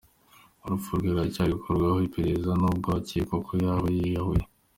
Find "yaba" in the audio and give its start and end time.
3.63-3.87